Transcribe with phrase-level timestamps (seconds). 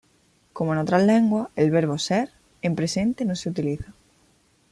[0.51, 2.31] Como en otras lenguas, el verbo "ser"
[2.63, 3.93] en presente no se utiliza.